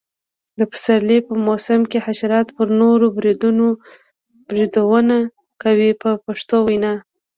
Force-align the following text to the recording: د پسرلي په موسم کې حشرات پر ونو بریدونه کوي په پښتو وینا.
د 0.59 0.61
پسرلي 0.71 1.19
په 1.27 1.33
موسم 1.47 1.81
کې 1.91 2.03
حشرات 2.05 2.47
پر 2.57 2.67
ونو 2.79 3.07
بریدونه 4.47 5.17
کوي 5.63 5.91
په 6.01 6.09
پښتو 6.25 6.57
وینا. 6.67 6.93